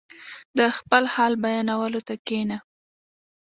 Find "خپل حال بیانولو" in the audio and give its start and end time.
0.77-1.99